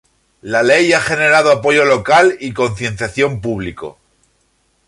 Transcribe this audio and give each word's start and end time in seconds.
La 0.41 0.63
ley 0.63 0.93
ha 0.93 0.99
generado 0.99 1.51
apoyo 1.51 1.85
local 1.85 2.35
y 2.39 2.53
concienciación 2.55 3.39
público. 3.39 3.99